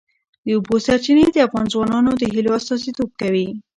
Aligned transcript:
د 0.45 0.47
اوبو 0.57 0.75
سرچینې 0.85 1.25
د 1.31 1.37
افغان 1.47 1.65
ځوانانو 1.73 2.11
د 2.17 2.23
هیلو 2.33 2.51
استازیتوب 2.59 3.09
کوي. 3.21 3.47